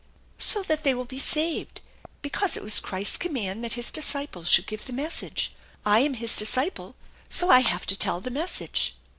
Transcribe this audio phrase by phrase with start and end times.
[0.39, 1.81] "So that they will be saved.
[2.23, 5.53] Because it was Christ's command that His disciples should give the message.
[5.85, 6.95] I am (Bis disciple,
[7.29, 8.95] so I have to tell the message."